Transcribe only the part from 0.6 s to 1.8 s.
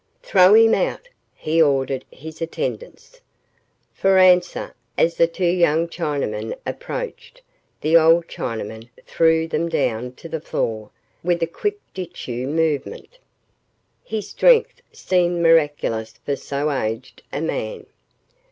out," he